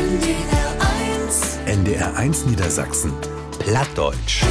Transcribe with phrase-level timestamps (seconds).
[0.00, 0.78] NDR
[1.26, 3.12] 1 NDR 1 Niedersachsen.
[3.58, 4.42] Plattdeutsch.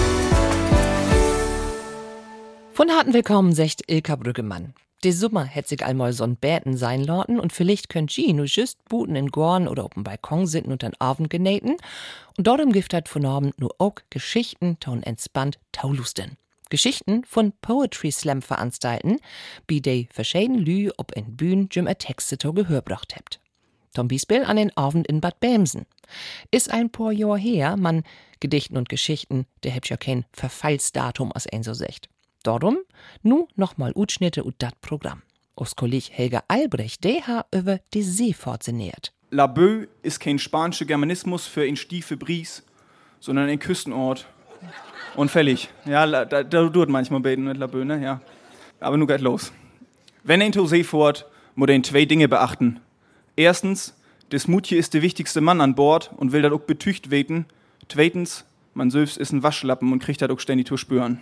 [2.72, 4.75] Von harten Willkommen, secht Ilka Brüggemann.
[5.04, 8.77] Die Sommer hätt sich einmal so'n Bäten sein lorten und vielleicht könnt ihr nur just
[8.86, 11.77] buten in Gorn oder auf dem Balkon sitten und an Abend genähten
[12.38, 16.38] und dort im Gift hat von Abend nur auch Geschichten ton entspannt taulusten.
[16.70, 19.18] Geschichten von Poetry Slam veranstalten,
[19.68, 23.39] wie de verschieden Lü ob in Bühn Jim a Texte to gehörbracht hebt.
[23.94, 25.86] Tom Biesbill an den Abend in Bad Bämsen.
[26.52, 28.04] Ist ein paar Jahr her, man
[28.40, 32.10] Gedichten und Geschichten, der hebt ja kein Verfallsdatum as ein so secht.
[32.44, 32.77] Darum
[33.22, 35.23] nu nochmal Utschnitte und dat Programm.
[35.55, 39.12] Aus Kolleg Helga Albrecht, der ha über die See fortsinniert.
[39.32, 42.63] La Bœuf ist kein spanischer Germanismus für ein Stiefe Bries,
[43.20, 44.26] sondern ein Küstenort.
[45.16, 45.70] Unfällig.
[45.85, 48.02] Ja, da, da tut manchmal beten mit La Bœuf, ne?
[48.02, 48.21] Ja.
[48.80, 49.52] Aber nun geht los.
[50.24, 52.80] Wenn ein See fährt, muss ein zwei Dinge beachten.
[53.39, 53.93] Erstens,
[54.31, 57.45] das Mutje ist der wichtigste Mann an Bord und will dat auch betücht weten.
[57.88, 61.21] Zweitens, man selbst ist ein Waschlappen und kriegt dat auch ständig zu spüren.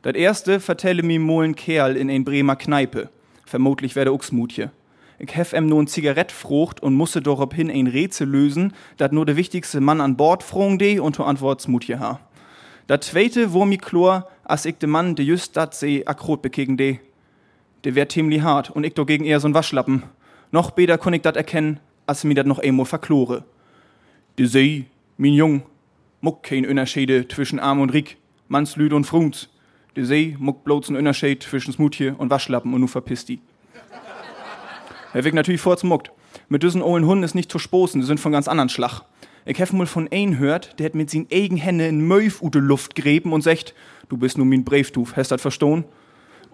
[0.00, 3.10] Das erste vertelle mir mal ein Kerl in ein Bremer Kneipe.
[3.44, 4.70] Vermutlich wär der Uxmutje.
[5.18, 6.32] Ich hef em nur ein Zigarett
[6.80, 10.98] und musste hin ein Rätsel lösen, dat nur der wichtigste Mann an Bord frong de
[10.98, 12.20] und to Antwort Smutje ha.
[12.86, 16.78] Dat zweite wo mi chlor, as ich de Mann, de just dat see akrot bekegen
[16.78, 17.00] de.
[17.84, 20.04] De wär ziemlich hart und ich dagegen eher so'n Waschlappen.
[20.54, 23.42] Noch besser kon ich dat erkennen, as mi dat noch einmal verklore.
[24.38, 24.84] De See,
[25.16, 25.62] min Jung,
[26.20, 29.48] muck kein Unterschiede zwischen Arm und Rik, Mannslüd und Frunz.
[29.96, 33.40] De See muck bloß ein Unterschied zwischen Smutje und Waschlappen und nu verpisst die.
[35.12, 36.12] Er wirkt natürlich vorzumuckt.
[36.48, 39.00] Mit diesen ollen Hunden ist nicht zu spoßen, die sind von ganz anderen Schlag.
[39.46, 42.60] Ich hef mal von ein hört, der hat mit sin eigen Hände in Möf ute
[42.60, 43.74] Luft gräben und sagt,
[44.08, 45.84] du bist nur min Breftuf, hast dat verstohn?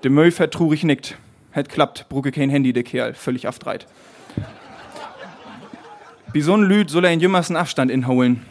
[0.02, 1.18] Der Möf hat trurig nickt.
[1.52, 3.86] Het klappt, brucke kein Handy, der Kerl, völlig aftreit.
[6.32, 8.42] Wie so'n Lüd soll er in jümmersten Abstand inholen.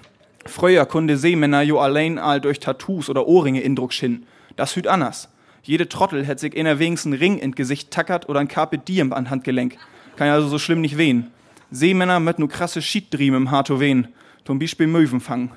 [0.45, 4.25] Früher konnte Seemänner jo allein all durch Tattoos oder Ohrringe indruck schinnen.
[4.57, 5.29] Das hüt anders.
[5.63, 9.13] Jede Trottel hätt sich in der wenigsten Ring in Gesicht tackert oder ein Carpe Diem
[9.13, 9.77] an Handgelenk.
[10.17, 11.31] Kann ja also so schlimm nicht wehen.
[11.71, 14.09] Seemänner mit nur krasse Schiedriem im Harto wehen.
[14.43, 15.51] Zum Beispiel Möwen fangen.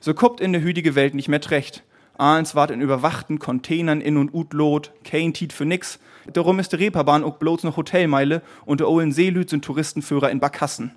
[0.00, 1.82] So guckt in der hütige Welt nicht mehr trecht.
[2.18, 5.98] Ahlens wart in überwachten Containern in und ut lot, kein Tiet für nix.
[6.32, 10.40] Darum ist die Reeperbahn auch bloß noch Hotelmeile und der Ohlen Seelüd sind Touristenführer in
[10.40, 10.92] Barkassen.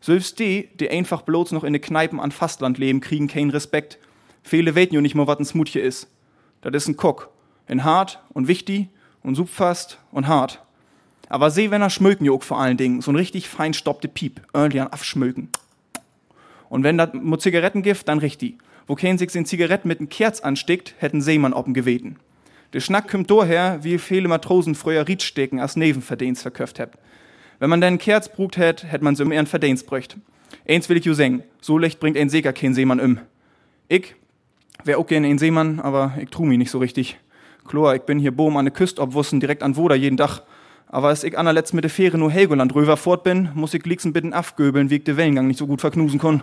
[0.00, 3.98] Selbst die, die einfach bloß noch in de Kneipen an Fastland leben, kriegen keinen Respekt.
[4.42, 6.08] Viele weten jo nicht mal, was ein Smutje ist.
[6.60, 7.30] Das ist ein Kock.
[7.68, 8.88] In hart und wichtig
[9.22, 10.62] und subfast und hart.
[11.28, 13.00] Aber Seewenner schmöken jo vor allen Dingen.
[13.00, 14.40] So ein richtig fein stoppte Piep.
[14.52, 15.48] Irgendwie an Afschmöken.
[16.68, 18.58] Und wenn das mit Zigarettengift, dann richtig.
[18.86, 22.16] Wo kein sich den Zigaretten mit einem Kerz ansteckt, hätten Seemann oben geweten.
[22.72, 26.98] Der Schnack kommt daher, wie viele Matrosen früher Riedstecken als Nebenverdienst verköft habt.
[27.58, 30.16] Wenn man denn Kerz brugt hätt, hätt man so mehr ein Verdienst bräucht.
[30.66, 33.18] Eins will ich ju singen, so leicht bringt ein Seger kein Seemann um.
[33.88, 34.14] Ich
[34.84, 37.18] wär auch gern ein Seemann, aber ich tu mi nicht so richtig.
[37.66, 40.42] Klar, ich bin hier bohm an der Küste obwussen, direkt an Woda jeden Tag.
[40.88, 44.12] Aber als ich anerletzt mit der Fähre nur Helgoland rüber fort bin, muss ich liegsen
[44.12, 46.42] bitten afgöbeln, wie ich de Wellengang nicht so gut verknusen kon.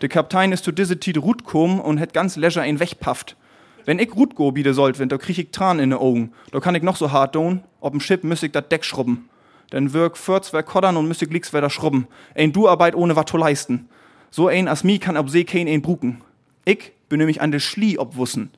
[0.00, 3.36] Der Kaptein ist zu diese Tide Rut und hätt ganz leisure ein wegpafft.
[3.84, 6.32] Wenn ich Rut go biede sollt, da krieg ich Tran in de Augen.
[6.52, 9.28] Da kann ich noch so hart don, ob'm Schiff müss ich dat Deck schrubben.
[9.70, 12.06] Dann wirk für zwei Koddern und müss ich liegst wieder schrubben.
[12.34, 13.88] Ein Du-Arbeit ohne wat zu leisten.
[14.30, 16.22] So ein as mi kann ob See kein ein bruken.
[16.64, 18.50] Ich bin nämlich an de Schlie obwussen.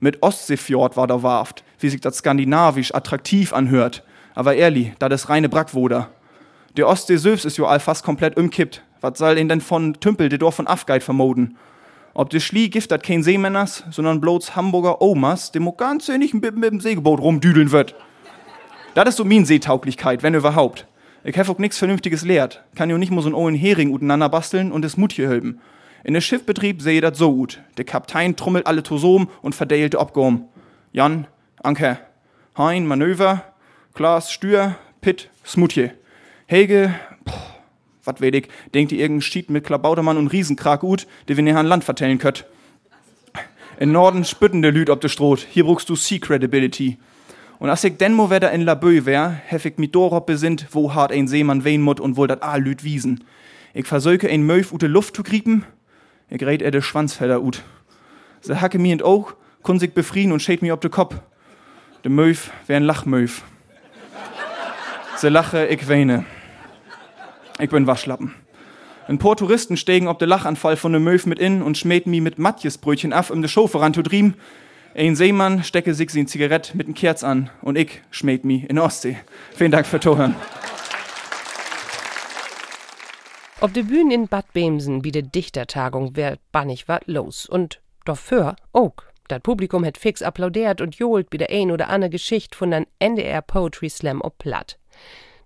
[0.00, 4.02] Mit Ostseefjord war da warft, wie sich das skandinavisch attraktiv anhört.
[4.34, 6.08] Aber ehrlich, da das reine Brackwoder.
[6.76, 8.82] Der Ostsee selbst ist jo all fast komplett umkippt.
[9.02, 11.58] Was soll ihn denn von Tümpel, der Dorf von Afgeit vermoden?
[12.14, 16.34] Ob de Schlie gift dat kein Seemänners, sondern bloß Hamburger Omas, dem mo ganz wenig
[16.34, 17.96] mit, mit dem Segelboot rumdüdeln wird.
[18.94, 20.86] Das ist so min Seetauglichkeit, wenn überhaupt.
[21.24, 22.62] Ich hef auch nix Vernünftiges lehrt.
[22.76, 25.60] Kann jo nicht nur so einen ollen Hering uteinander basteln und es Mut hier hülben.
[26.04, 27.60] In der Schiffbetrieb sehe dat so gut.
[27.78, 30.48] Der Kaptein trummelt alle Tosom und verdeilte Obgom.
[30.92, 31.26] Jan,
[31.62, 31.98] Anker,
[32.56, 33.42] Hein, Manöver,
[33.94, 35.92] Klaas, Stür, Pitt, Smutje.
[36.46, 36.94] Helge,
[38.04, 41.58] wat weet ich, denkt ihr irgendein Schied mit Klabautermann und Riesenkrag gut, der wir näher
[41.58, 42.44] an Land vertellen könnt.
[43.78, 45.36] In Norden spütten de Lüd ob de Stroh.
[45.36, 46.98] Hier brauchst du Sea Credibility.
[47.58, 50.66] Und als ich denn mo wieder in La Bœuf wär, hef ich mi dorop besinnt,
[50.72, 53.24] wo hart ein Seemann wehen mut und wohl dat a Lüd wiesen.
[53.72, 55.64] Ich versöke ein Möf ute Luft zu kriepen,
[56.28, 57.62] ich red er de Schwanzfelder ut.
[58.40, 61.16] Se hacke mi in Aug, kun sich befrieden und schät mi ob de Kopf.
[62.04, 63.42] De Möf wär ein Lachmöf.
[65.16, 66.24] Se lache, ich weine.
[67.58, 68.34] Ich bin Waschlappen.
[69.08, 72.20] Ein paar Touristen stegen ob de Lachanfall von de Möf mit in und schmähten mi
[72.20, 74.34] mit Matjesbrötchen af, um de Show voranzudriemen.
[74.94, 78.78] Ein Seemann stecke sich sin Zigarett mit n Kerz an und ich schmäht mi in
[78.78, 79.16] Ostsee.
[79.54, 80.36] Vielen Dank für Tohören.
[83.60, 87.46] Auf der Bühne in Bad Bemsen wie de Dichtertagung wär bannig wat los.
[87.46, 88.94] Und dafür auch.
[89.28, 92.86] Das Publikum hat fix applaudiert und johlt wie der ein oder andere Geschichte von den
[92.98, 94.78] NDR Poetry Slam ob platt.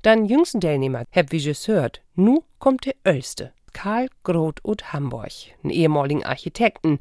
[0.07, 5.33] Dann jüngsten Teilnehmer hab wie gehört, nu kommt der Öste, Karl Groth ut Hamburg,
[5.65, 7.01] ein ehemaligen Architekten,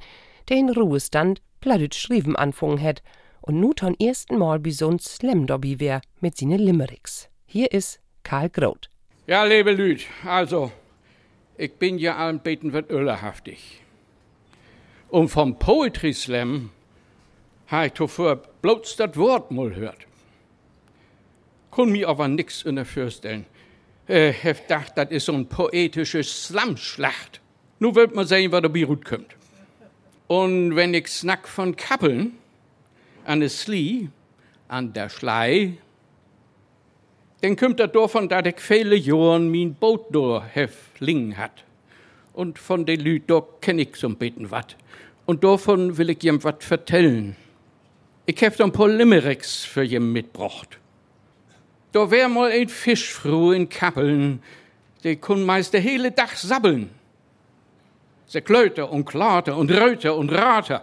[0.49, 3.03] der in Ruhestand plattdeutsch schrieben anfangen hat
[3.41, 7.29] und nu ton ersten Mal wie so'n Slam-Dobby wär mit sine Limericks.
[7.45, 8.89] Hier ist Karl Groth.
[9.27, 10.71] Ja, liebe Lüd, also,
[11.59, 13.83] ich bin ja allen beten wird öllerhaftig.
[15.09, 16.71] Und vom Poetry Slam
[17.67, 20.07] habe ich zuvor bloß das Wort mal hört.
[21.75, 23.45] Kann mir aber in der vorstellen.
[24.07, 27.41] Ich hab gedacht, das ist so ein poetische Slamschlacht.
[27.79, 29.35] Nun wird man sehen, was dabei gut kommt.
[30.27, 32.37] Und wenn ich snack von Kappeln,
[33.25, 34.07] an der Slie,
[34.69, 35.73] an der Schlei,
[37.41, 40.43] dann kommt das davon, dass ich viele Jahre mein Boot durch
[40.99, 41.65] liegen hat.
[42.31, 44.77] Und von den Lüd, da kenn ich so ein bisschen wat.
[45.25, 47.35] Und davon will ich jem wat vertellen.
[48.25, 50.79] Ich hab ein paar Limericks für jem mitbracht.
[51.95, 54.43] Da wär mal ein Fischfruh in Kappeln,
[55.05, 56.89] der kun meist der hele Dach sabbeln.
[58.25, 60.81] Se klöte und klarte und röte und rate.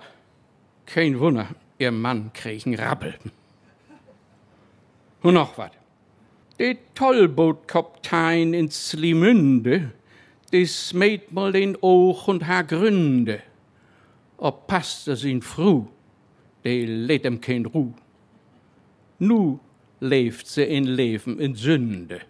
[0.86, 3.14] Kein Wunder, ihr Mann krieg einen Rappel.
[5.20, 5.72] Und noch wat.
[6.58, 9.92] Der Tollbootkaptein in Slimünde,
[10.50, 13.42] des meet mal den Oog und haar Gründe.
[14.38, 15.88] Ob passt es ihn fru,
[16.64, 17.92] de lädt ihm kein Ruh.
[19.18, 19.60] Nu
[20.02, 22.20] leeft sie in Leben in Sünde.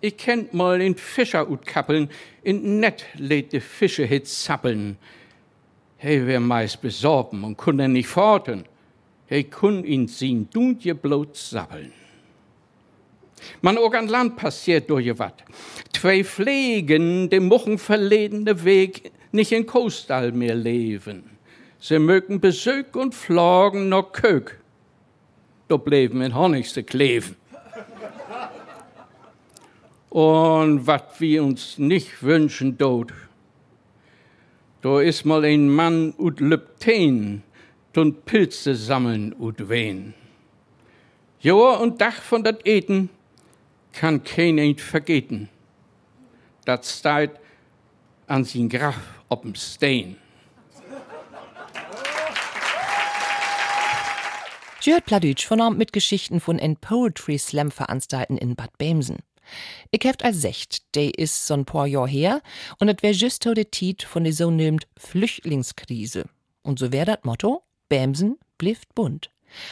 [0.00, 2.10] Ich kennt mal in Fischer utkappeln,
[2.42, 4.96] in net lädt de Fische hit zappeln.
[5.98, 8.64] Hey, wär meist besorben und kun nicht forten.
[9.26, 11.92] Hey, kun ihn sehen, dunt je bloß sabbeln.
[13.60, 15.44] Man auch an Land passiert durch wat.
[15.92, 21.24] Zwei pflegen dem Muchen verledene Weg nicht in Kostall mehr leben.
[21.78, 24.59] Sie mögen Besög und Flogen noch Kök.
[25.70, 27.36] Da bleiben in Honigste kleven.
[30.08, 33.12] Und wat wir uns nicht wünschen dort,
[34.82, 37.44] da ist mal ein Mann ut Lübten,
[37.96, 40.14] und Pilze sammeln ut wen.
[41.40, 43.08] Jahr und Dach von dat Eten
[43.92, 45.48] kann kein nicht vergeten.
[46.64, 47.30] Dat steht
[48.26, 48.96] an sin Graf
[49.28, 50.16] ob'm Stein.
[54.82, 59.18] Jörg Pladütsch von mit Geschichten von en Poetry Slam veranstalten in Bad Bemsen.
[59.90, 62.40] Ich heft als Secht, de is so'n paar Jahr her,
[62.78, 66.24] und et wär just de Tiet von de so nimmt Flüchtlingskrise.
[66.62, 69.30] Und so wär dat Motto, Bemsen blieft bunt.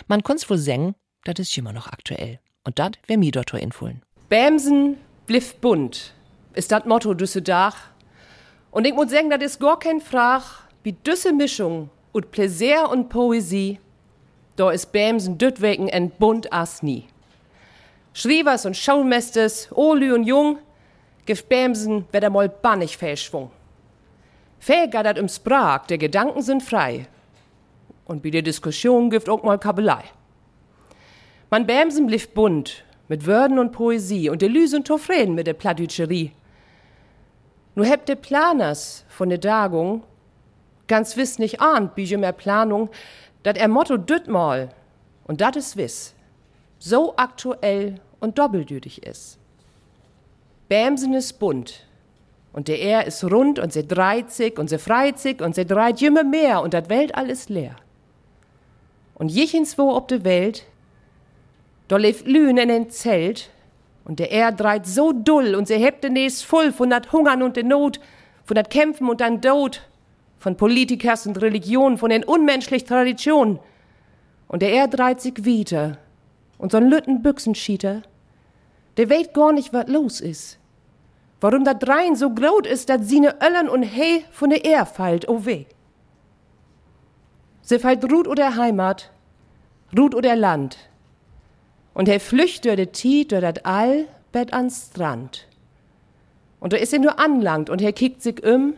[0.09, 0.95] Man konnt's wohl sengen,
[1.25, 2.39] dat is immer noch aktuell.
[2.65, 4.03] Und dat wär mi dort infohlen.
[4.29, 6.13] Bämsen bliff bunt,
[6.53, 7.79] ist das Motto düsse Dach.
[8.71, 13.09] Und ich muss sagen, das ist gar kein Frag, wie düsse Mischung und Plaisir und
[13.09, 13.79] Poesie,
[14.59, 17.05] da ist Bämsen düttwegen en bunt as nie.
[18.13, 20.59] Schrievers und Schaumestes, Olü und Jung,
[21.27, 23.51] gibt Bämsen wieder mal bannig Fehlschwung.
[24.59, 27.07] Fähiger dat im Sprach, der Gedanken sind frei.
[28.05, 30.03] Und wie der Diskussion gibt auch mal Kabelei.
[31.51, 35.55] Man Bämsen bliff bunt, mit Wörden und Poesie und de Lü sind zufrieden mit der
[35.55, 36.33] Plattdütscherie.
[37.77, 40.03] Nur hebt de Planers von der Dagung
[40.89, 42.89] ganz wiss nicht ahnt, wie mehr Planung,
[43.43, 44.69] dat er Motto düttmal
[45.27, 46.15] und dat is wiss,
[46.79, 49.39] so aktuell und doppeldütig is.
[50.69, 51.87] Bämsen is bunt
[52.53, 56.25] und der Er is rund und se dreizig und se freizig und se dreit jümme
[56.25, 57.77] mehr und dat Welt alles leer.
[59.15, 60.67] Und jichens wo ob de Welt
[61.89, 63.51] da lebt Lüne in ein Zelt
[64.05, 67.43] und der Er dreit so dull und sie hebt den Näs voll von dat Hungern
[67.43, 67.99] und der Not,
[68.45, 69.83] von dat Kämpfen und dann Tod,
[70.39, 73.59] von Politikers und Religion, von den unmenschlichen Traditionen.
[74.47, 75.35] Und der Er dreit sich
[76.59, 78.03] und so'n lütten Büchsenschieter,
[78.97, 80.59] der weet gar nicht, wat los is.
[81.41, 84.87] Warum dat drein so graut ist, dat sie ne Öllern und He von der Er
[84.87, 85.67] fällt, oh weh.
[87.63, 89.13] Sie fällt Ruht oder Heimat,
[89.97, 90.79] Ruht oder Land,
[91.95, 95.47] und er flücht durch de Tiet, durch dat All, bett ans Strand.
[96.61, 98.75] Und da ist er nur anlangt und er kickt sich um.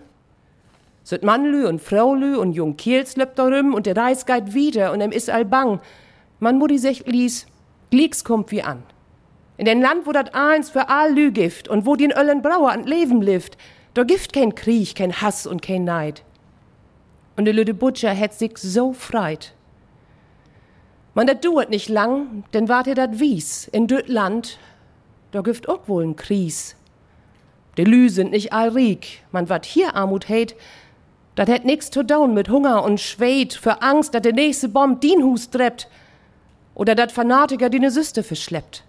[1.02, 5.00] Sot Mannlü und Fraulü und Jung Kiels löppt darum und der Reis geht wieder und
[5.00, 5.80] em is all bang.
[6.38, 7.46] Man mudi sich lies,
[7.90, 8.82] Glicks kommt wie an.
[9.56, 12.70] In den Land, wo dat eins für all Lü gift und wo den Öllen Brauer
[12.70, 13.58] an Leben lift,
[13.94, 16.22] da gift kein Krieg, kein Hass und kein Neid.
[17.36, 19.54] Und der Lüde Butcher hätt sich so freit.
[21.14, 23.68] Man, das dauert nicht lang, denn wart ihr dat wies.
[23.68, 24.58] In düt Land,
[25.32, 26.76] da gibt auch wohl ein Kries.
[27.76, 29.22] De Lü sind nicht all riek.
[29.32, 30.54] Man wat hier Armut heit,
[31.40, 35.00] dat hätt nix zu down mit Hunger und Schweit für Angst, dat de nächste Bomb
[35.00, 35.88] dien Hus treppt.
[36.74, 38.84] Oder dat Fanatiker die ne Süste verschleppt.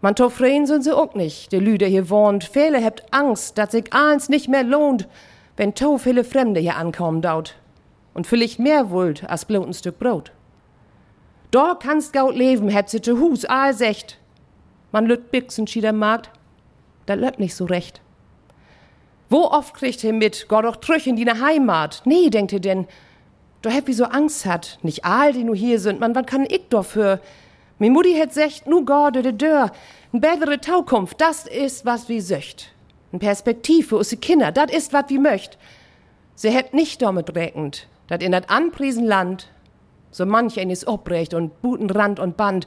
[0.00, 2.44] Man tofreen sind sie auch nicht, de Lü, der hier wohnt.
[2.44, 5.06] Viele hebt Angst, dat sich eins nicht mehr lohnt,
[5.58, 7.56] wenn to viele Fremde hier ankommen daut.
[8.14, 10.32] Und vielleicht mehr wollt als bloß ein Stück Brot.
[11.50, 14.16] Da kannst gaut leben, hebt sie zu Hus, all secht.
[14.92, 16.30] Man lüt Bixen schieder Markt,
[17.04, 18.00] da löt nicht so recht.
[19.30, 22.02] Wo oft kriegt ihr mit, geh doch trüch in die Heimat?
[22.04, 22.88] Nee, denkt ihr denn,
[23.62, 26.44] da heb wie so Angst hat, nicht all, die nu hier sind, man, wann kann
[26.48, 27.20] ich doch für?
[27.78, 29.70] Mi Mutti het secht, nu geh de Dörr,
[30.12, 32.72] n bessere Taukunft, das ist, was wie söcht.
[33.12, 35.58] N Perspektiv für usse Kinder, dat ist, wat wie möcht.
[36.34, 39.48] Sie hätt nicht damit reckt, dat in dat anpriesen Land
[40.10, 42.66] so manch ein is obrecht und buten Rand und Band.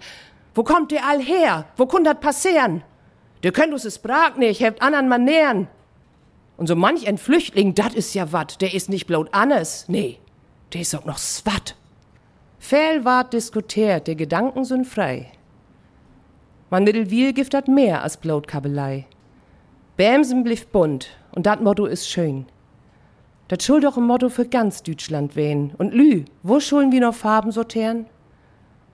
[0.56, 1.66] Wo kommt ihr all her?
[1.76, 2.84] Wo kun dat passieren?
[3.44, 5.68] Der könnt us es brag nicht, hebt andern Manieren.
[6.64, 10.20] Und so manch ein Flüchtling, dat is ja wat, der is nicht bloß Annes, nee,
[10.72, 11.76] der is auch noch swat.
[12.58, 15.30] Fehl ward diskutiert, der Gedanken sind frei.
[16.70, 19.06] Man Mittelwiel gift dat mehr als Blautkabelei.
[19.98, 22.46] Bämsen blieb bunt und dat Motto is schön.
[23.50, 25.74] Dat schuld doch ein Motto für ganz Deutschland wehen.
[25.78, 28.06] Und Lü, wo schulden wir noch Farben sortieren?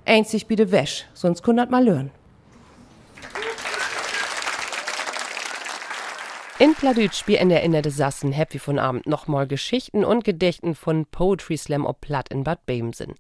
[0.06, 2.10] Einzig bitte wäsch, sonst kundet mal lernen.
[6.62, 11.56] In Pladütsch in der Innerde Sassen happy von Abend nochmal Geschichten und Gedichten von Poetry
[11.56, 13.16] Slam ob Platt in Bad Bemsen.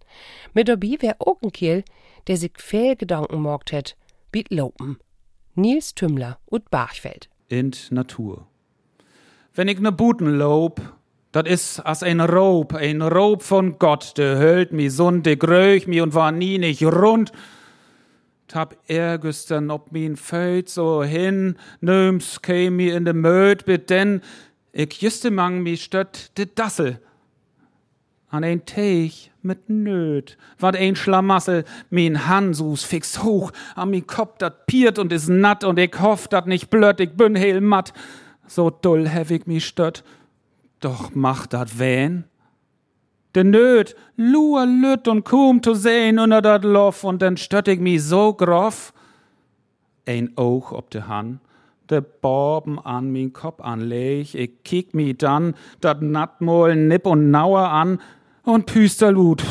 [0.54, 1.86] Mit dabei wär Okenkiel,
[2.28, 3.96] der sich viel Gedanken morgt hat,
[4.34, 5.00] biet Lopen.
[5.56, 7.30] Nils Tümmler und Bachfeld.
[7.48, 8.46] In Natur.
[9.54, 10.82] Wenn ich ne Buten lob,
[11.32, 15.88] dat is as ein Rob, ein Rob von Gott, der hölt mi sund, der gröch
[15.88, 17.32] mi und war nie nicht rund,
[18.50, 24.22] Tab ergüstern ob min Föt so hin, nöms käm mi in de Möd, bit denn
[24.74, 27.00] ich jüste mang mi stött de Dassel.
[28.30, 34.40] An ein Teich mit Nöt, wat ein Schlamassel, min Hansus fix hoch, an mi Kopf
[34.40, 37.94] dat piert und is natt und ich hoff dat nicht blöd, ich bin heel matt.
[38.48, 40.04] So dull ich mi stött,
[40.80, 42.24] doch macht dat wen?
[43.36, 47.80] De nöt, lua lüt und kum zu sehen unter dat Loff und dann stött ich
[47.80, 48.92] mi so groff.
[50.08, 51.40] Ein Oog ob de Han,
[51.90, 57.70] de Borben an min Kopf anleg, ich kick mi dann dat Nattmol nipp und nauer
[57.70, 58.02] an
[58.44, 59.44] und Püsterlut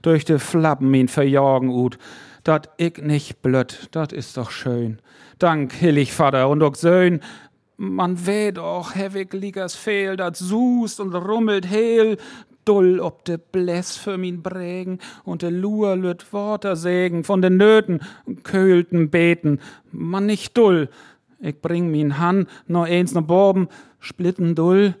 [0.00, 1.98] durch de Flappen min verjorgen ut.
[2.44, 5.00] Dat ich nicht blöd, dat is doch schön.
[5.38, 7.20] Dank, hillig Vater und auch Söhn,
[7.76, 12.16] man weh doch, hevig liegers fehl, dat sust und rummelt heel,
[12.66, 17.56] dull ob de Bläss für min Brägen und de Lur lüt Worte sägen von den
[17.56, 19.60] Nöten und köhlten Beten.
[19.90, 20.90] Man nicht dull.
[21.40, 23.68] Ich bring min Han no eins no Borben,
[24.00, 24.94] splitten dull.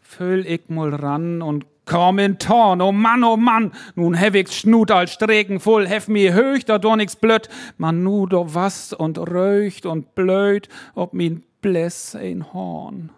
[0.00, 4.50] Füll ich mul ran und komm in Torn, oh Mann, oh Mann, nun hev ich
[4.50, 8.92] Schnut als Streken voll, hev mi höch, da do nix blöd, man nu do was
[8.92, 13.10] und röcht und blöd, ob min Bläss ein Horn.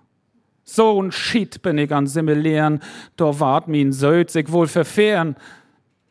[0.71, 2.81] So ein Schied bin ich an simulieren,
[3.17, 5.35] da wart min sich wohl verfehren.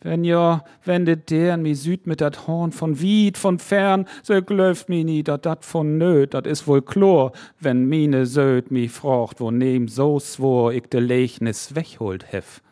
[0.02, 4.90] Wenn ja, wendet deren mi süd mit dat Horn von Wied, von fern, so glöft
[4.90, 9.40] mi nie dat dat von nöt, dat is wohl chlor, wenn mine Söd mi frocht,
[9.40, 12.64] wo nehm so swor ich de Lechnis wegholt hef.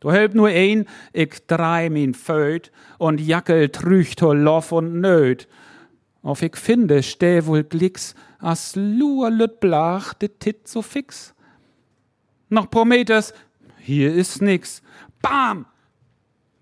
[0.00, 5.46] Du help nur ein, ich drei min Föd und jackel trücht hol Loff und Nöt.
[6.22, 11.34] Auf ich finde, steh wohl Glicks, as lua lüt blach, de Tit so fix.
[12.48, 13.32] Noch Prometheus,
[13.78, 14.82] hier ist nix.
[15.22, 15.66] Bam!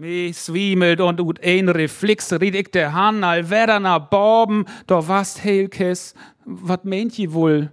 [0.00, 5.08] Mi zwiemelt und ut ein Reflex ried ich der Han al wedder na Borben, do
[5.08, 7.72] was Heilkes, wat meint je wohl?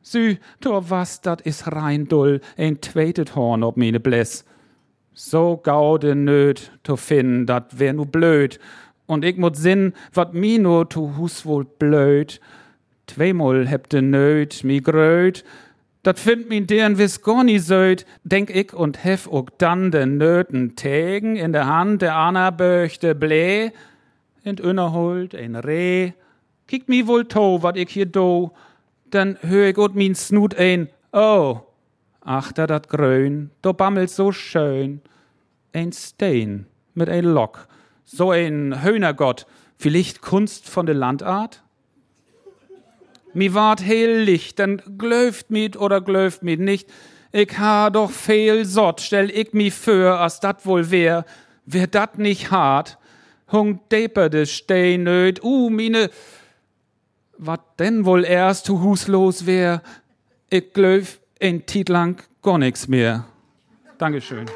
[0.00, 4.44] Sü, do was, dat is rein dull, ein tweetet Horn ob mine Bless.
[5.14, 8.60] So gaude nöt, to finden, dat wär nu blöd,
[9.08, 12.40] und ich mut sinn, wat mi no tu hus wohl blöd.
[13.06, 15.44] Zweimal heb de nöt mi gröt,
[16.02, 20.18] dat find min deren wis gar nie söd, denk ich und hef ook dann den
[20.18, 21.36] nöten Tegen.
[21.36, 23.72] In der Hand der Anna böchte blä,
[24.44, 26.12] in Innerhold ein Reh,
[26.66, 28.52] kick mi wohl to, wat ich hier do,
[29.10, 31.60] dann hör ich ut min Snut ein, oh,
[32.20, 35.00] ach da dat Grön, do bammelt so schön,
[35.72, 37.68] ein Stein mit ein Lock,
[38.10, 39.46] so ein Höhnergott,
[39.76, 41.62] vielleicht Kunst von der Landart?
[43.34, 46.88] Mi wart licht, denn glöft mit oder glöft mit nicht.
[47.30, 51.26] Ich ha doch fehl sott, stell ich mi für, as dat wohl wär,
[51.66, 52.98] wär dat nicht hart.
[53.52, 56.10] Hung deper de steinöd, uh, mine,
[57.36, 59.82] wat denn wohl erst zu Hus los wär?
[60.50, 61.04] Ich glaub,
[61.38, 63.26] in Tiet lang gar nix mehr.
[63.98, 64.46] Dankeschön.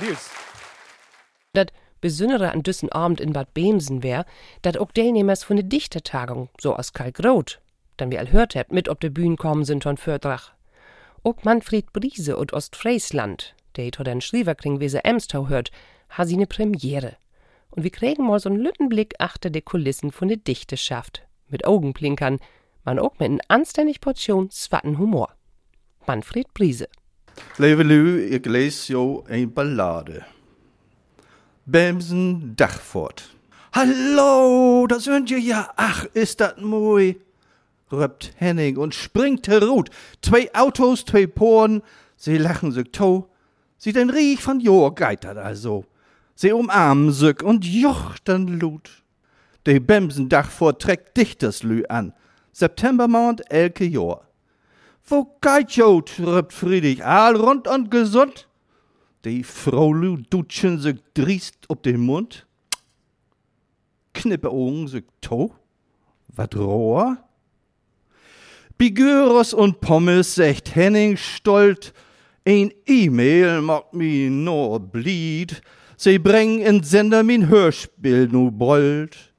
[0.00, 0.35] Das
[2.00, 4.26] Besondere an düssen Abend in Bad Bemsen wär,
[4.62, 7.60] dat auch Teilnehmers von der Dichtertagung, so aus Kalkrot,
[7.96, 10.52] dann wie all hört habt, mit ob de Bühnen kommen sind von Fördrach.
[11.22, 15.70] Auch Manfred Briese und Ostfriesland, der to den Schrieverkring wie se Emstau hört,
[16.10, 17.16] ha sie ne Premiere.
[17.70, 21.22] Und wir kriegen mal so'n Lüttenblick achter de Kulissen von der Dichteschaft.
[21.48, 22.38] Mit Augenblinkern,
[22.84, 25.30] man auch mit n anständig Portion swatten Humor.
[26.06, 26.88] Manfred Briese.
[27.58, 30.35] Lieve Lü, ik lees jou een ballade.
[31.68, 33.28] Bemsen Dachfort.
[33.72, 35.68] Hallo, da sind je ja.
[35.74, 37.20] Ach, ist dat mooi.
[37.90, 39.90] röppt Henning und springt herut.
[40.22, 41.82] Zwei Autos, zwei Poren,
[42.16, 43.28] sie lachen sich to.
[43.78, 45.84] Sie den Riech von Jor geitert also.
[46.36, 49.02] Sie umarmen sich und jochten Lut.
[49.66, 52.12] De Bemsen Dachfort trägt Dichterslü an.
[52.52, 54.24] Septembermond elke Jor.
[55.04, 58.46] Wo geit jo, tröppt Friedrich, all rund und gesund.
[59.26, 59.92] Die Frau
[60.30, 62.46] dutschen sich driest ob den Mund.
[64.14, 65.52] Knippe Augen sich to.
[66.28, 67.16] Wat rohr?
[68.78, 71.92] Bigüros und Pommes secht Henning stolt.
[72.46, 75.60] Ein E-Mail macht mi nur blied.
[75.96, 79.34] Sie bringen in Sender min Hörspiel nu bold.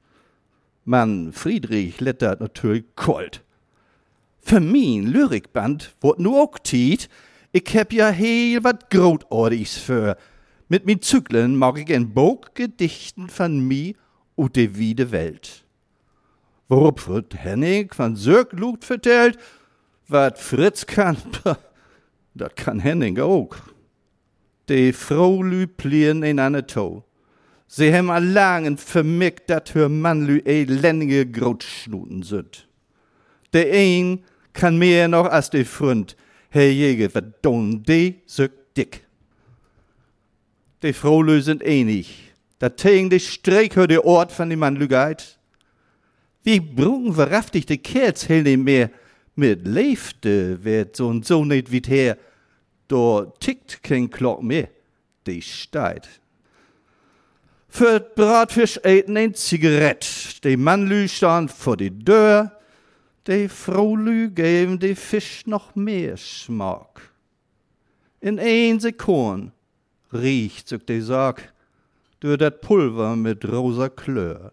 [0.84, 3.42] Mann, Friedrich lettert natürlich kalt.
[4.42, 7.08] Für min Lyrikband wird nu auch tiet.
[7.52, 10.16] Ich heb ja heel wat Grootordis für.
[10.68, 13.96] Mit min Zyklen mag ich ein Bog Gedichten von mi
[14.34, 15.64] und de wiede Welt.
[16.68, 19.38] Worop wird Henning van Sirk Lut vertellt,
[20.08, 21.16] wat Fritz kann,
[22.34, 23.56] dat kann Henning auch.
[24.68, 27.04] De Frau lü plien in eine Tau.
[27.66, 32.68] Sie hem allangen vermickt, dat hör Mann lü elendige Grotschnuten sind.
[33.54, 36.14] De ein kann mehr noch als de Front,
[36.50, 37.10] Herr Jäger,
[37.42, 39.04] don de söck dick.
[40.80, 42.32] De Frau lü sind einig.
[42.58, 45.38] Dat tegen de Streik hör de Ort van die Mann lü geit.
[46.42, 48.90] Wie brungen verraftig de Kerz hell nem mehr
[49.34, 52.16] mit leefte, wird so und so nicht wie her.
[52.88, 54.68] Da tickt kein Glock mehr,
[55.26, 56.20] die steigt.
[57.68, 62.57] Für Bratfisch eten ein Zigarett, die Mannlü stand vor die Deur,
[63.28, 67.12] die Fraulü geben die Fisch noch mehr Schmack.
[68.20, 69.52] In ein Sekund
[70.12, 71.52] riecht sich die Sack
[72.20, 74.52] durch dat Pulver mit rosa Klör.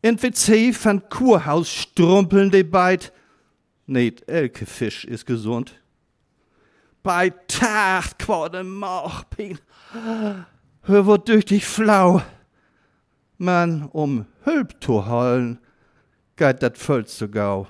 [0.00, 3.12] In WC van Kurhaus strumpeln die beid.
[3.86, 5.74] Nicht elke Fisch ist gesund.
[7.02, 9.58] Bei Tag quade Mauchpin.
[10.82, 12.22] Hör wird durch dich flau.
[13.38, 15.58] Man, um Hülp zu hallen,
[16.36, 17.66] geht dat Völz so gau.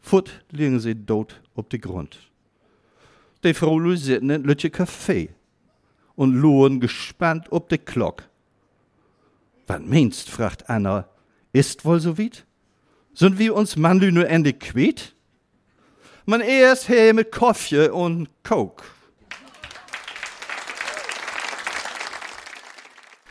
[0.00, 2.18] Fut liegen sie tot ob die Grund.
[3.42, 5.28] Die Frau sitten in Lütje Café
[6.14, 8.22] und luren gespannt ob die Glock.
[9.66, 11.08] Was meinst, fragt Anna,
[11.52, 12.46] ist wohl so weit?
[13.14, 15.14] Sind wir uns Mannlü nur endlich quitt?
[16.24, 18.84] Man erst her mit Kaffee und Coke.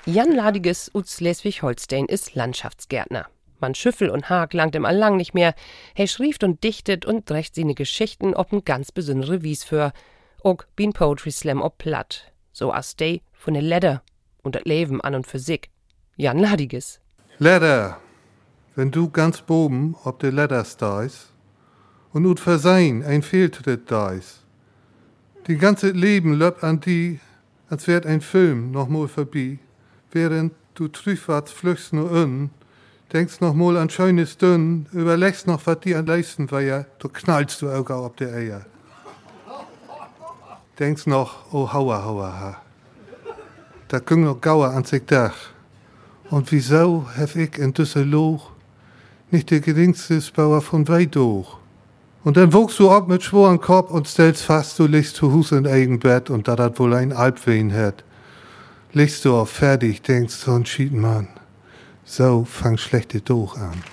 [0.06, 3.28] Jan Ladiges aus Schleswig-Holstein ist Landschaftsgärtner.
[3.66, 5.56] Man Schüffel und Haag langt ihm allang nicht mehr.
[5.96, 9.92] Er schrieft und dichtet und drecht seine Geschichten ob n ganz besondere Wies für.
[10.44, 12.32] Ook bin Poetry Slam ob platt.
[12.54, 14.04] So as day von der Leder
[14.44, 15.72] und das Leben an und für sich.
[16.16, 17.00] Jan Ladiges.
[17.40, 17.98] Leder,
[18.76, 21.34] wenn du ganz boben ob de Leder stehst
[22.14, 24.46] und ut Versein ein Fehltritt da ist.
[25.48, 27.20] Die ganze Leben löppt an die,
[27.68, 29.58] als wärt ein Film noch mal vorbei,
[30.12, 32.52] während du trüfwarts flüchst nur un,
[33.16, 37.08] denkst noch mal an schönes Dünn, überlegst noch, was die an leisten war ja, du
[37.08, 38.66] knallst du auch ob der Eier.
[40.78, 42.62] Denkst noch, oh hauer, hauer, ha.
[43.88, 45.36] Da kung noch Gauer an sich Dach.
[46.30, 48.42] Und wieso hef ich in Düsseldorf
[49.32, 51.16] nicht der geringste Bauer von weit?
[51.16, 55.54] Und dann wuchst du ab mit schworen Kopf und stellst fast, du liegst zu Hus
[55.54, 58.04] in eigen Bett und da dat wohl ein Albwehen hat.
[58.92, 61.30] Liegst du auf fertig, denkst so ein Schiedmann.
[62.06, 63.84] So fang schlechte durch an.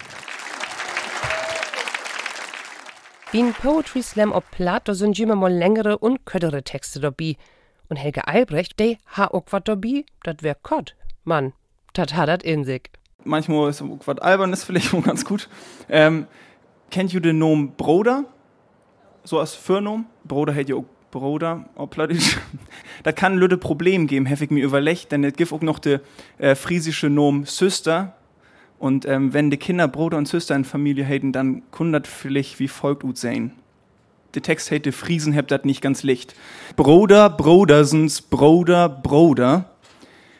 [3.32, 7.36] Bin Poetry Slam ob platt, da sind immer mal längere und köttere Texte dabei.
[7.88, 10.94] Und Helge Albrecht, der ha auch wat dabei, dat wär Kott.
[11.24, 11.54] Mann,
[11.94, 12.90] dat hat dat in sich.
[13.24, 15.48] Manchmal ist auch was Albernes vielleicht auch ganz gut.
[15.88, 16.26] Ähm,
[16.90, 18.24] kennt ihr den Nomen Broder?
[19.24, 20.04] So als Fürnom?
[20.24, 22.38] Broder hätte ja auch Bruder, Plattdeutsch.
[23.04, 25.98] das kann lüde Problem geben, habe ich mir überlegt, denn es gibt auch noch die
[26.38, 28.14] äh, friesische Nom Süster.
[28.78, 32.66] Und ähm, wenn die Kinder Bruder und Süster in Familie hätten, dann kundert vielleicht wie
[32.66, 33.52] folgt ut sein.
[34.34, 36.34] Der Text hätte Friesen habt das nicht ganz licht.
[36.76, 39.66] Bruder, Brodersens, Bruder, Bruder.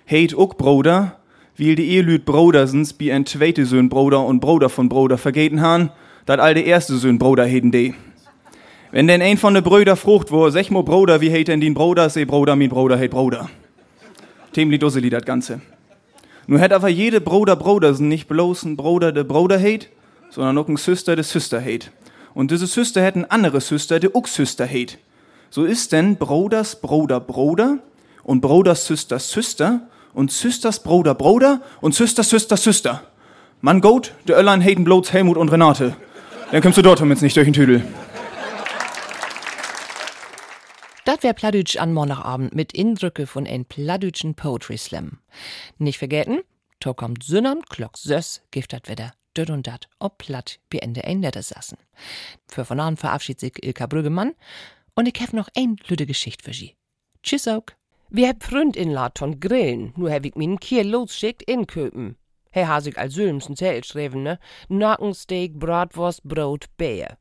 [0.06, 1.18] Heit ook Bruder,
[1.54, 5.90] wie die Ehelüt Brodersens, wie ein zweite Söhn Bruder und Bruder von Bruder vergeten han,
[6.24, 7.92] dat all de erste Söhn Bruder heden de.
[8.92, 11.72] Wenn denn ein von de Brüder frucht, wo sech mo Bruder, wie heit denn den
[11.72, 13.48] Bruder, se Bruder, min Bruder, heit Bruder.
[14.52, 15.62] Temli Dusseli dat Ganze.
[16.46, 19.88] Nur hätt aber jede Bruder Brodersen nicht bloß ein Bruder de Bruder heit,
[20.28, 21.90] sondern auch ein Süster de Süster heit.
[22.34, 24.98] Und diese Süster hätten andere Süster de uck Süster heit.
[25.48, 27.78] So ist denn Broders Bruder Bruder
[28.24, 33.02] und Broders Süster Süster und Süsters Bruder Bruder und Süster Süster Süster.
[33.62, 35.96] Man goat, de Öllern haten bloß Helmut und Renate.
[36.50, 37.82] Dann kommst du dort jetzt nicht durch den Tüdel.
[41.04, 45.18] Das wär Pladütsch an Montagabend mit Indrücke von ein Pladütschen Poetry Slam.
[45.78, 46.42] Nicht vergessen,
[46.78, 51.20] to kommt Sünnern, Glock Söss, giftet wieder död und dat, ob platt, wie Ende ein
[51.20, 51.78] Netter sassen.
[52.46, 54.34] Für von an verabschiedet sich Ilka Brüggemann
[54.94, 56.76] und ich hab noch ein lüde Geschichte für sie.
[57.22, 57.64] Tschüss auch.
[58.08, 62.16] Wir hab Freund in Laton grillen, nur hab ich min Kier losschickt in Köpen.
[62.52, 64.38] He hasig als Sülmsen Zelt schreven, ne?
[64.68, 67.16] Nackensteak, Bratwurst, Brot, Bär.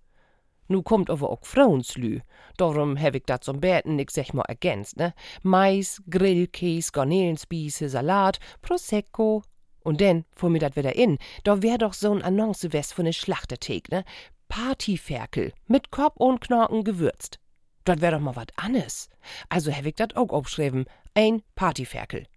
[0.71, 2.21] Nu kommt aber auch Frauenslü.
[2.55, 5.13] Darum hab ich dat zum Beten nix sech mal ergänzt, ne?
[5.43, 9.43] Mais, Grillkäse, Garnelenspieße, Salat, Prosecco.
[9.83, 13.11] Und denn, fuhr mir dat wieder in, da wär doch so'n Annonce west von ne
[13.11, 14.05] Schlachterthek, ne?
[14.47, 17.39] Partyferkel, mit Kopf und Knorken gewürzt.
[17.83, 19.09] Dat wär doch mal wat annes.
[19.49, 22.27] Also hab ich dat auch aufschrieben, ein Partyferkel.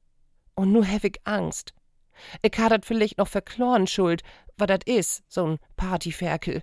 [0.57, 1.73] Und nu hab ich Angst.
[2.43, 4.23] Ich ha dat vielleicht noch verkloren schuld,
[4.57, 6.63] wat dat is, so'n Partyferkel.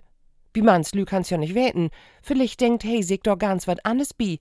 [0.54, 1.90] Wie man's lü kann's ja nicht weten.
[2.22, 4.38] Vielleicht denkt hey, sich doch ganz wat annes bi.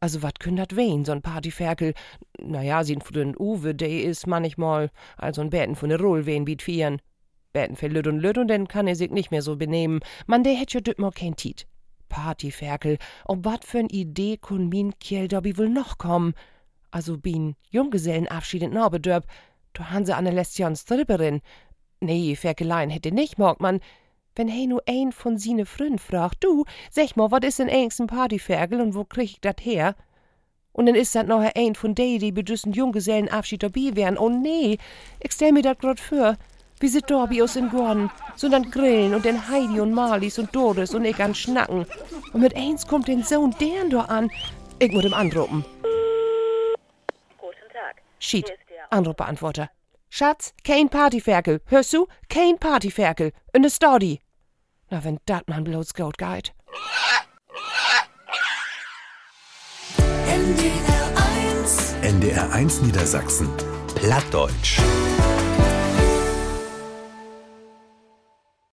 [0.00, 1.94] Also wat künn dat wehen, so'n Partyferkel?
[2.40, 6.44] Naja, sin von den Uwe, de is manchmal, also ein Bäten von der Roll wehen
[6.44, 7.00] biet vieren.
[7.52, 10.00] Bäten für Lüt und Lüt und dann kann er sich nicht mehr so benehmen.
[10.26, 11.66] Man, de hätt ja düt mal kein Tiet.
[12.08, 16.34] Partyferkel, ob wat für'n Idee kun min Kiel dobi wohl noch kommen?
[16.90, 19.26] Also bin Junggesellenabschied in Norbedörp,
[19.72, 21.40] da han se Anne Lestion Stripperin.
[22.00, 23.80] Nee, Ferkelein hätte nicht, morgt man.
[24.38, 28.06] Wenn he nu ein von sine Frün fragt, du, sag mal, wat is denn engsten
[28.06, 29.96] Partyferkel und wo krieg ich dat her?
[30.70, 34.16] Und dann is dat noch ein von de, die bedüssen Junggesellenabschied dabei wären.
[34.16, 34.78] Oh nee,
[35.18, 36.36] ich stell mir dat grad für.
[36.78, 40.54] Wir sind Dorbi aus in Gordon, so dann grillen und dann Heidi und Marlies und
[40.54, 41.84] Doris und ich an Schnacken.
[42.32, 44.30] Und mit eins kommt den Sohn deren da an.
[44.78, 45.64] Ich muss ihm anrufen.
[47.38, 48.02] Guten Tag.
[48.20, 48.58] Schied, ist
[48.90, 49.68] Anrufbeantworter.
[50.08, 51.60] Schatz, kein Partyferkel.
[51.66, 52.06] Hörst du?
[52.28, 53.32] Kein Partyferkel.
[53.52, 54.20] In der Stodi.
[54.90, 56.54] Na, wenn dat man bloß gut geht.
[62.02, 63.48] NDR 1 Niedersachsen.
[63.94, 64.78] Plattdeutsch.